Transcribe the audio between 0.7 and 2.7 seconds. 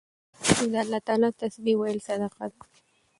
د الله تعالی تسبيح ويل صدقه ده